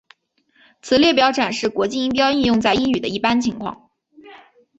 [0.81, 3.91] 此列表展示国际音标应用在英语的一般情况。